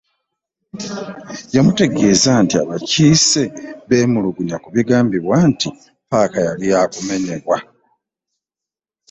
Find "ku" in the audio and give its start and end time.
4.63-4.69